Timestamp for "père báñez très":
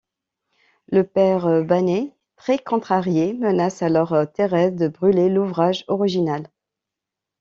1.03-2.57